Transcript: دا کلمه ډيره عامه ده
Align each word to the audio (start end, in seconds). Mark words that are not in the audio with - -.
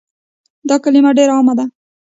دا 0.69 0.75
کلمه 0.83 1.11
ډيره 1.17 1.33
عامه 1.37 1.53
ده 1.59 1.65